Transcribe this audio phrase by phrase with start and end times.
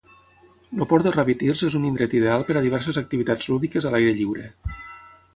[0.75, 3.93] El port de Rabbit Ears és un indret ideal per a diverses activitats lúdiques a
[3.97, 4.47] l'aire lliure.